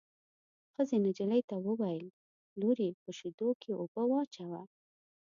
[0.73, 2.05] ښځې نجلۍ ته وویل:
[2.59, 4.61] لورې په شېدو کې اوبه واچوه.